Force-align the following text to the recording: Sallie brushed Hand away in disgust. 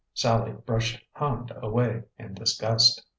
Sallie 0.15 0.53
brushed 0.53 0.99
Hand 1.13 1.51
away 1.57 2.01
in 2.17 2.33
disgust. 2.33 3.05